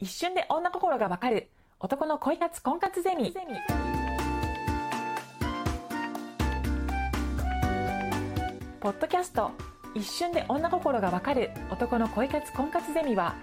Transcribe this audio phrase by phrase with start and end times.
[0.00, 1.48] 一瞬で女心がわかる。
[1.80, 3.34] 男の恋活婚活ゼミ。
[8.78, 9.50] ポッドキャスト。
[9.96, 11.50] 一瞬で女心がわかる。
[11.68, 13.34] 男の恋活婚活ゼミは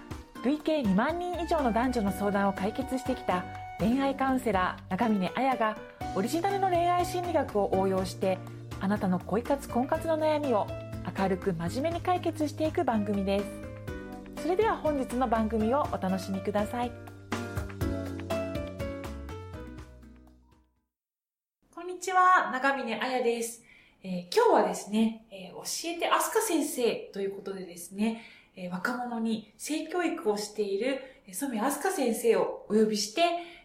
[0.44, 3.44] 累計2万人以上の男女の相談を解決してきた
[3.78, 5.76] 恋愛カウンセラー長峰彩が
[6.14, 8.38] オリジナルの恋愛心理学を応用して
[8.80, 10.66] あなたの恋活婚活の悩みを
[11.18, 13.65] 明るく真面目に解決していく番組です。
[14.42, 16.92] それでは本日の番組をお楽しみください。
[21.74, 23.62] こんにちは長峰彩です、
[24.02, 28.22] えー今日はですね、えー教えてあすか先生ということでですね、
[28.54, 33.22] えー若者に性教育をしているえー染あすか先生をお呼びして、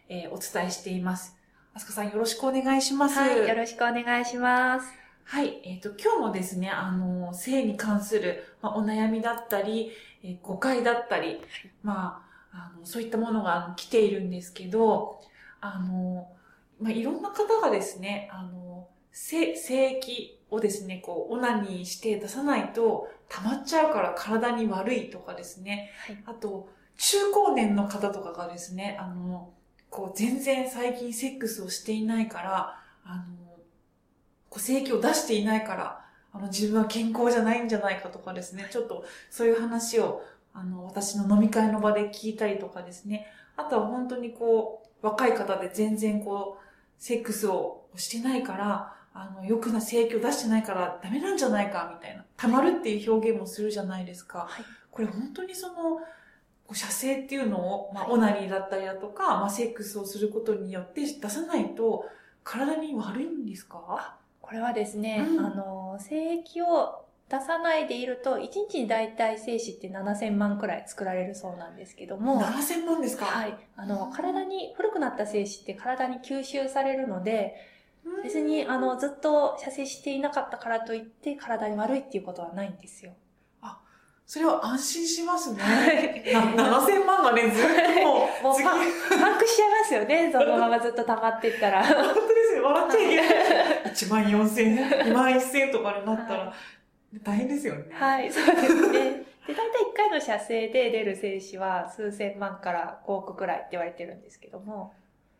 [0.08, 1.36] えーお伝えしています。
[1.74, 3.18] あすかさんよろしくお願いします。
[3.18, 5.01] はい、よろしくお願いします。
[5.24, 11.40] はい、えっ、と、今日もですね、あの、性に関する、まあ、お悩みだったり、えー誤解だったり、
[11.82, 12.22] ま
[12.52, 15.20] あ、あの、そういったものが来ているんですけど、
[15.60, 16.28] あの、
[16.80, 26.18] まあ、いろんな方がですね、あの、性、性液をですね、こう、オナニーして出さないと溜まっちゃうから体に悪いとかですね、はい。
[26.26, 29.50] あと、中高年の方とかがですね、あの、
[29.90, 33.24] こう、全然最近セックスをしていないから、あの、
[34.52, 40.22] こう、性液を出していないから、あの、自分は健康じゃないんじゃないかとかですね、ちょっとそういう話を、
[40.52, 46.62] あの、私の飲み会の場で聞いたりとかですね、あとは本当にこう、若い方で全然こう、
[46.98, 52.24] セックスをしてないから、あの、良くな性液を出してないからダメなんじゃないか、みたいな。
[52.36, 54.46] 溜まるっていう表現もするじゃないですか。
[54.48, 56.00] はいこれ本当にその、
[56.74, 62.04] 射精っていうのを、まあ、はいオナニーだったりだとか、まあ、セックスをすることによって出さないと、
[62.44, 64.16] 体に悪いんですか？
[64.52, 73.24] これはですね、うんあの、精液を出さないでいると、1日に大体精子って7000万くらい作られるそうなんですけども、7000万ですか？
[73.24, 73.56] はい。
[73.76, 77.54] あの、体に、古くなった精子って体に吸収されるので、
[78.04, 83.14] うん別に、あの、ずっと射精していなかったからといって体に悪いっていうことはないんですよ。
[84.32, 85.60] それは安心しますね。
[85.60, 91.84] はいな7000万がね、ずっともう、もうパンクしちゃいますよね、そのままずっと溜まっていったら。
[91.84, 93.26] 本当ですよ、笑っちゃいけない。
[94.06, 96.52] 1万4000、2万1000とかになったら、
[97.22, 97.86] 大変ですよね。
[97.92, 98.92] はい、そうですね。
[99.46, 104.94] で、大体1回の射精で出る精子は数千万から5億くらいって言われてるんですけども。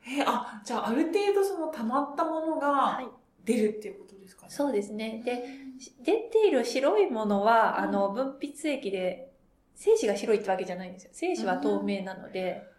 [0.04, 3.06] えあ、じゃあある程度その溜まったものがはい。
[3.44, 4.50] 出るっていうことですかね。
[4.50, 5.22] そうですね。
[5.24, 5.44] で、
[5.80, 9.32] し出ている白いものは、うんあの、分泌液で、
[9.74, 11.10] 精子が白いってわけじゃないんですよ。
[11.12, 12.72] 精子は透明なので、うーん。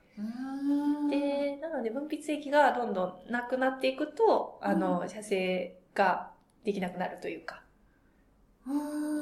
[1.09, 6.31] で、なので分泌液がどんどんなくなっていくと、あの、射精が
[6.63, 7.63] できなくなるというか、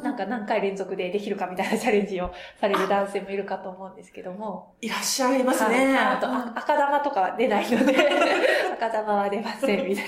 [0.03, 5.95] なんか何回連続でできるかみたいなチャレンジをされる男性もいるかと思うんですけども、いらっしゃいますね。
[5.95, 6.15] はい。
[6.17, 6.33] あと、うん。
[6.33, 7.95] あ赤玉とかは出ないので、
[8.73, 10.05] 赤玉は出ません、みたい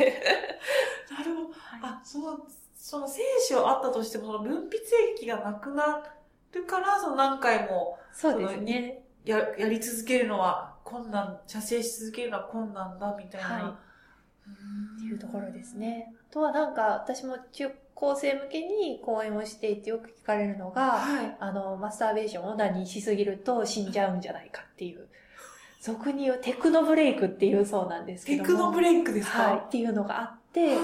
[1.10, 1.18] な。
[1.18, 1.50] なるほど。
[1.82, 2.46] あ、その、
[2.76, 4.78] その精子はあったとしても、その分泌
[5.16, 6.04] 液がなくな
[6.52, 9.04] るから、その何回もそうですね。
[9.26, 13.48] や、やり続けるのは困難、射精し続けるのは困難だ、みたいな。
[13.50, 13.74] はい。
[14.98, 15.78] っていうところです。
[15.78, 16.14] ね。
[16.30, 21.38] あとはなんか、私も中高生向けに講演をしていてよく聞かれるのが、はい。
[21.40, 25.08] あの、マスターベーションをオナニーしすぎると死んじゃうんじゃないかっていう。
[25.82, 28.58] 俗に言うテクノブレイクっていうそうなんですけテども。
[28.58, 29.44] クノブレイクですか？
[29.44, 29.62] はい。
[29.66, 30.78] っていうのがあって、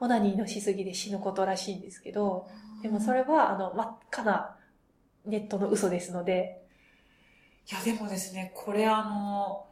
[0.00, 2.48] オナニーのしすぎで死ぬことらしいんですけど、
[2.82, 4.56] でもそれは、あの、真っ赤な
[5.26, 6.61] ネットの嘘ですので、
[7.70, 9.66] いや、でもですね、これあの、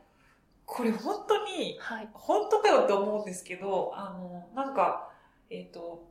[0.65, 2.09] これ本当に、はい。
[2.13, 5.11] 本当かよって思うんですけど、あの、なんか、
[5.51, 6.09] えっ、と、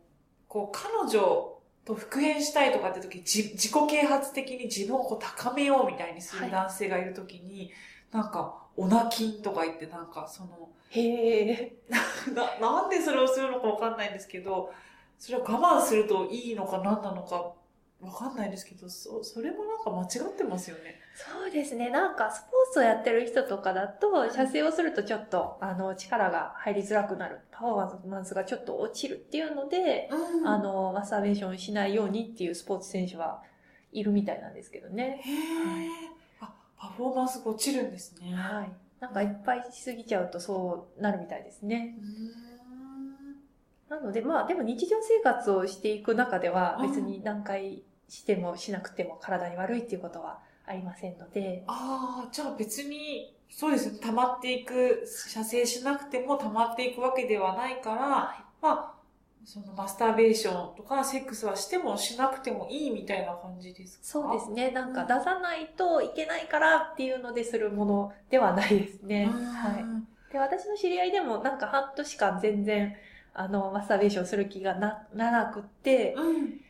[0.47, 7.72] こう、彼女と復縁したいとかって時、じ自己啓発的に自分をこう高めようみたいにするはい男性がいる時に、
[8.12, 11.75] なんか、オナキンとか言ってなんか、その、へえ。
[12.34, 14.73] な、なんでそれをするのかわかんないんですけど、
[15.18, 17.53] それを我慢するといいのか何なのか
[18.01, 20.98] わかんないですけど、そ、それもなんか間違ってますよね。
[21.15, 21.89] そうですね。
[21.89, 27.39] なんか、スポーツをやってる人とかだと、射精をするとちょっと、あの、力が入りづらくなる。
[27.51, 33.44] パフォーマンスがちょっと落ちるっていうので、うんあの、マスターベーションしないようにっていうスポーツ選手は
[33.91, 35.21] いるみたいなんですけどね。
[35.23, 35.89] へえ。
[36.39, 38.33] あ、パフォーマンスが落ちるんですね。
[38.33, 38.71] はい。
[39.00, 41.95] なんかいっぱいしすぎちゃうとそうなるみたいですね。
[42.00, 50.39] うーんなので、まあ、でも日常生活をしていく中ではうん別に何回してもしなくても体に悪いっていうことは
[50.69, 58.94] ありませんので、ああ、じゃあ別に、そうですね、溜まっていく、射精しなくても溜まっていくわけではないから、まあ、
[59.44, 64.04] そのマスターベーションとかセックスはしてもしなくてもいいみたいな感じですか？
[64.04, 64.69] そうですね。
[64.69, 69.25] なんか出さないといけないからっていうのでするものではないですね。
[69.25, 70.31] はい。
[70.31, 72.95] で、私の知り合いでもなんか半年間全然、
[73.33, 76.62] あの、マスターベーションする気がな、ならくって、うん。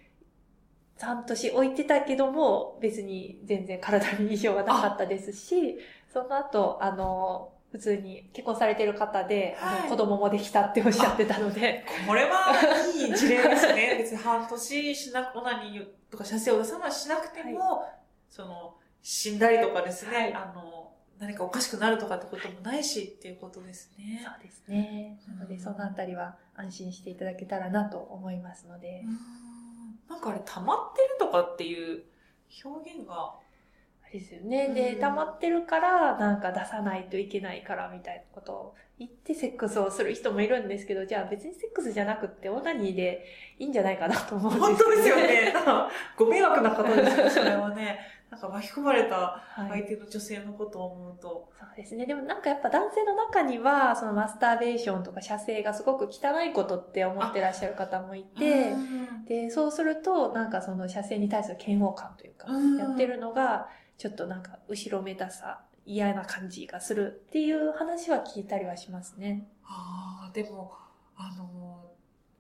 [1.00, 5.78] 半年置いてたけども、別に全然体に異常がなかったですし、
[6.12, 9.84] その後、あの、普通に結婚されてる方で、あはい。
[9.84, 12.52] の子供もできたっておっしゃってたので、これは
[12.96, 13.96] いい事例ですね。
[14.02, 17.86] 別に半年しなく、オナニーとか射精を出さないしなくても、
[18.28, 20.34] その、死んだりとかですね、はい。
[20.34, 24.22] あの、何かおかしくなるとかってこともないしっていうことですね。
[24.26, 25.20] そうですね。
[25.28, 29.04] なので、そのあたりは安心していただけたらなと思いますので。
[29.06, 29.59] う、ん
[30.10, 32.04] なんかあれ、溜まってるとかっていう
[32.66, 34.74] 表現が、あれですよね。
[34.74, 43.24] で、うん溜まってるから、なんか出さないといけないからみたいなことを言ってセックスをする人もいるんですけど、じゃあ別にセックスじゃなくってオナニーで
[43.60, 45.54] いいんじゃないかなと思うんです本当ですよね。
[46.18, 48.00] ご迷惑な方ですよ、それはね。
[48.30, 49.82] なんか巻き込まれたはい。
[49.82, 51.50] 相手の女性のことを思うと。
[51.58, 52.06] そうですね。
[52.06, 63.68] でもなんかやっぱ男性の中には、そのマスターベーションとか射精がすごく汚いことって思ってらっしゃる方もいて、うんで、そうすると、なんかその射精に対する嫌悪感というか、うんやってるのが、
[63.98, 69.48] ちょっとなんか後ろめたさ、嫌な感じがするっていう話は聞いたりはしますね。
[69.64, 70.72] ああ、でも、
[71.16, 71.92] あの、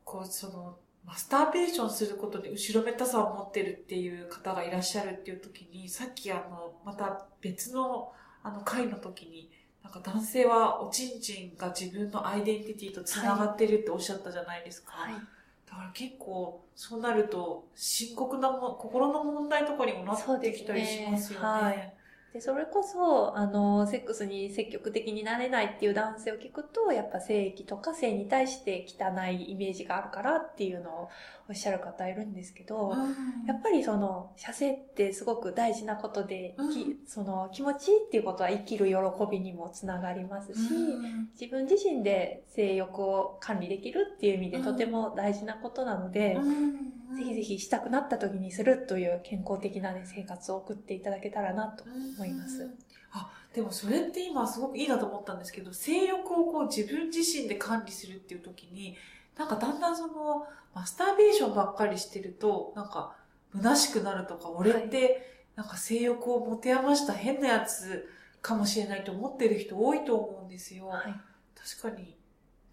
[0.03, 8.11] こう、その、マスターベーションすることで後ろめたさを持ってるっていう方がいらっしゃるっていう時に、さっきあの、また別の、
[8.43, 9.49] あの、回の時に、
[9.83, 14.91] なんか男性はおちんちんが自分のアイデンティティと繋がってるっておっしゃったじゃないですか。
[14.93, 15.13] はい。
[15.13, 21.95] だから結構、そうなると、深刻なも、心の問題とかにもなってきたりしますよね。
[22.33, 31.09] でそれこそ、あの、セックスに積極的になれないっていう男性を聞くと、やっぱ性器とか性に対して汚いイメージがあるからっていうのを
[31.49, 33.47] おっしゃる方いるんですけど、うん。
[33.47, 36.71] やっぱりその、射精ってすごく大事なことで、うん。
[36.71, 38.95] きその気持ちいいっていうことは生きる喜
[39.31, 41.29] びにもつながりますし、うん。
[41.31, 52.63] 自分自身で性欲を管理できるっていう意味でうんとても大事なことなので、うんぜひぜひしたくなった時にするという健康的な、ね、生活を送っていただけたらなと思います。
[52.63, 52.73] うん
[53.11, 58.95] あ、でもそれって今すごくいいなと思ったんですけど、性欲をこう自分自身で管理するっていう時に、
[59.37, 60.45] なんかだんだんその、
[60.75, 63.15] マスターベーションばっかりしてると、なんか、
[63.55, 68.07] 虚しくなるとか、俺って、なんか性欲を持て余した変なやつ
[68.41, 70.87] かもしれないと思ってる人多いと思うんですよ。
[70.87, 71.15] はい、
[71.55, 72.15] 確かに、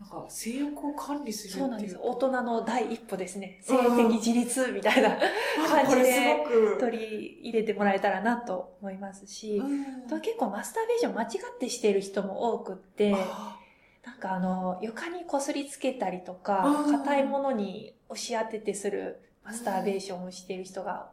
[0.00, 1.64] なんか性欲を管理するっていう。
[1.64, 1.98] そうなんです。
[2.00, 3.58] 大人の第一歩ですね。
[3.62, 6.37] 性うん的自立みたいなあ感じで。
[6.78, 9.62] 取り入れてもらえたらなと思いますし、
[10.08, 13.58] とは結構マスターベーション間違ってしている人も多くって、あ
[14.04, 21.08] なんかあの、床にこすりつけたりとかう、ん硬いものに押し当ててするマスターベーションをしている人が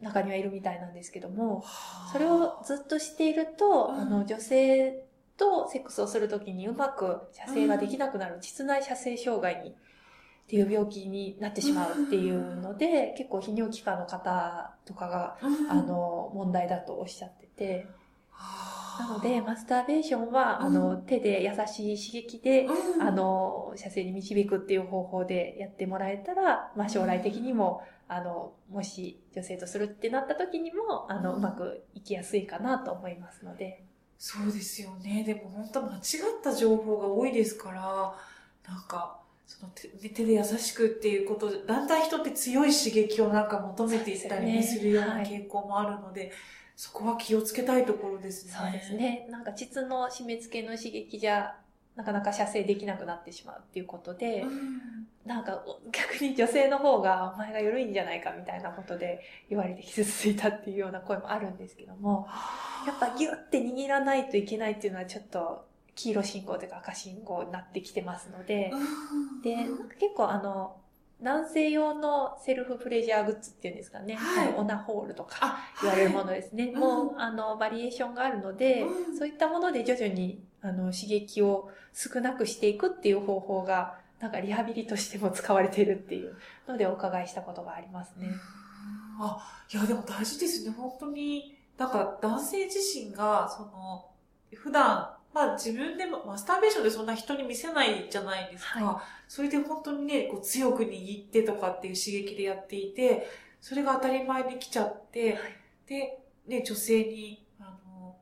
[0.00, 1.64] 中にはいるみたいなんですけども、
[2.12, 5.04] それをずっとしていると、うんあの、女性
[5.42, 9.74] とセックスをするときにうまく射精ができなくなる、膣内射精障害に、っ
[10.46, 15.70] ていう病気になってしまうっていうので、結構泌尿器科の方とかが、うん。
[15.70, 17.88] あの、問題だとおっしゃってて、
[18.98, 23.02] なので、マススターベーションは、あうの、手で優しい刺激で、うん。
[23.02, 31.38] あの、射精に導くっていう方法でやってもらえたら、まあ将来的にも、あの、もし女性とするってなった時にも、あの、うん。
[31.38, 33.84] うまくいきやすいかなと思いますので。
[34.24, 35.24] そうですよね。
[35.24, 36.00] でも本当間違っ
[36.44, 38.14] た情報が多いですから、
[38.72, 46.30] なんか、その手手で優しくっていうことで、だんだん人って強い刺激をなんか求めていったりね、するような傾向もあるので、
[46.76, 48.52] そこは気をつけたいところですね。
[48.56, 48.94] そうです。
[48.94, 49.26] ね。
[49.28, 51.56] なんか膣の締め付けの刺激じゃ、
[51.96, 55.62] なかなか射精できなくなってしまうっていうことで、うんなんか
[55.92, 62.26] 逆に女性の方がお前が緩いんじゃないかみたいなことで言われて傷ついたっていうような声もあるんですけども、
[62.86, 69.42] やっぱギュッて握らないといけないっていうのはちょっと黄色信号というか赤信号になってきてますので、うん。
[69.42, 69.56] で、
[69.98, 70.76] 結構あの、
[71.22, 74.54] 男性用のセルフプレジャーグッズっていうんですかね、はい。
[74.56, 76.72] オナホールとかあ、言われるものですね。
[76.74, 79.16] うんもう、あの、バリエーションがあるので、うん。
[79.16, 86.36] そういったもので徐々に、あの、刺激を少なくしていくっていう方法が、なんかリハビリとしても使われているっていう
[86.68, 88.28] のでお伺いしたことがありますね。
[89.18, 90.70] あ、いやでも大事ですね。
[90.70, 94.08] 本当に、なんか男性自身が、その、
[94.54, 98.84] 普段、まあ自分でも、マスターベーションでそんな人に見せないじゃないですか。
[98.84, 103.26] はそれで本当にね、こう強く握ってとかっていう刺激でやっていて、
[103.60, 105.36] それが当たり前に来ちゃって、
[105.88, 108.14] で、ね、女性に、あの、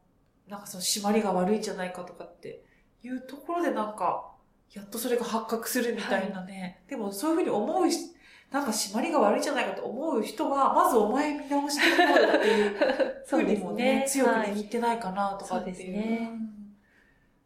[0.49, 2.65] なんかその締まりが悪いんじゃないかとかって
[3.03, 4.31] いうところでなんか、
[4.73, 6.83] やっとそれが発覚するみたいなね。
[6.89, 8.13] でもそういうふうに思うし、
[8.51, 15.77] なんか締まりが悪いんじゃないかと思う人は、まずお前見直してみようよっていう ふうにもね、強く握ってないかなとかっていう。
[15.77, 16.61] そうですねうん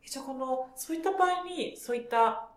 [0.07, 2.49] じゃあこの、そういった場合に、そういった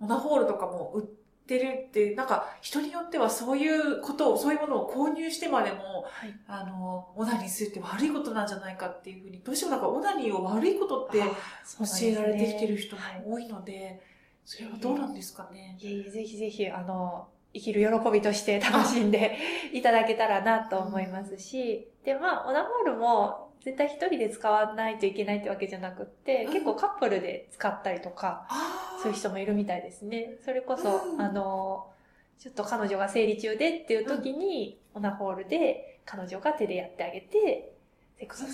[0.00, 1.06] オナホールとかも売っ
[1.48, 6.34] てるって、なんか人によってはそういうことを、そういうものを購入してまでも、はい。
[6.46, 14.00] あの、オナニーするって悪いことなんじゃないかっていうふうに、どうしてもなんかオナニーを悪いことってあ教えられてきてる人もはい多いので、
[14.44, 15.76] それはどうなんですかね？
[15.80, 19.36] いえいえ、ぜひぜひ、あの、生きる喜びとして楽しんで
[19.72, 30.36] いただけたらなと思いますし、で、まあ、オナホールも絶対一人で使わないといけないってわけじゃなくって、うん結構カップルで使ったりとか、ああそういう人もいるみたいですね。
[30.44, 31.90] それこそ、うんあの、
[32.38, 37.72] ちょっと彼女が生理中でっていう時に、オナホールで彼女が手でやってあげて、
[38.18, 38.46] セックスを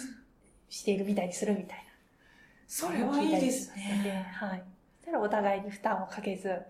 [0.69, 1.85] しているみたいにするみたいな。
[2.67, 4.31] それはいいですね。
[4.35, 4.65] はい。
[5.01, 6.61] そしたらお互いに負担をかけず、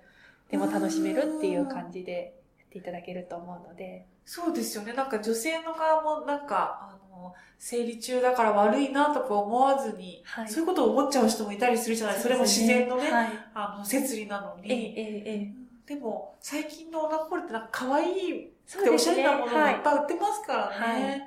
[0.50, 4.06] でも楽しめるっていう感じでやっていただけると思うので。
[4.24, 4.92] そうですよね。
[4.92, 13.28] なんか女性の側もなんか、あの、生理中だから悪いなとか思わずに、はいそういうことを思っちゃう人もいたりするじゃないそれも自然のね、はい。
[13.54, 14.84] あの、摂理なのええ、に。
[14.84, 15.52] ええ、え
[15.88, 15.94] え。
[15.94, 21.02] でも、最近のオナホールってなんか可愛いそうでおしゃれなものもはいっぱい売ってますからね。
[21.04, 21.22] はい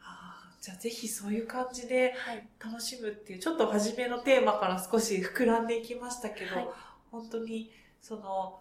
[0.00, 2.48] あーじゃあぜひそういう感じではい。
[2.58, 6.68] 楽しむっていう、ちょっと初めのテーマから少し膨らんでいきましたけど、はい
[7.10, 8.58] 本当にその、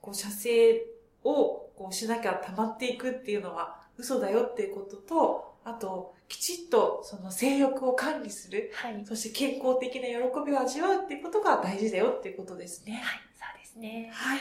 [0.00, 0.80] こう射精
[1.24, 8.94] をこうしなきゃ溜まっていくっていうのは嘘だよっていうことと、あと、きちっとその性欲を管理する、はい。
[8.94, 9.04] はい。
[9.04, 10.14] そして健康的な喜
[10.46, 13.02] びを味わうっていうことが大事だよっていうことですね。
[13.34, 14.10] そうですね。
[14.14, 14.38] はい。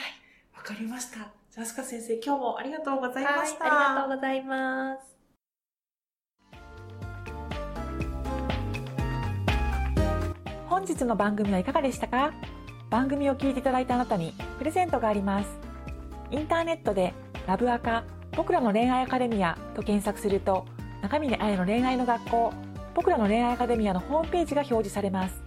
[0.56, 1.18] わかりました。
[1.18, 1.28] じゃ
[1.60, 3.48] あ、アスカ先生、今日もありがとうございまはい。
[3.48, 3.66] した。
[3.66, 5.16] ありがとうございます。
[10.70, 12.34] 本日の番組はいかがでしたか？
[12.92, 15.50] 番組を聞いていただいたあなたにプレゼントがあります
[16.30, 17.16] インターネットで
[17.48, 18.04] 「ラブアカ
[18.38, 20.66] 僕らの恋愛アカデミア」と検索すると
[21.06, 22.54] 中峰彩の恋愛の学校
[22.96, 25.44] 僕らの恋愛アカデミアのホームページが表示されます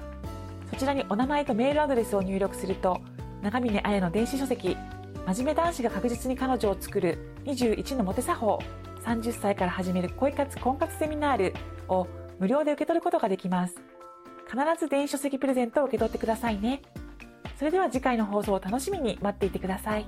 [0.71, 3.01] そちらにお名前とメールアドレスを入力すると
[3.43, 4.77] 中峰彩の電子書籍
[5.27, 8.61] 「真面目男子が確実に彼女を作る21のモテ作法
[9.05, 11.55] 30歳から始める恋活婚活セミナール」
[11.89, 12.07] を
[12.39, 13.75] 無料で受け取ることができます
[14.49, 16.83] 必ず電子書籍プレゼントを受け取ってくださいね。
[17.59, 20.07] それでは次回の放送を楽しみに待っていてください。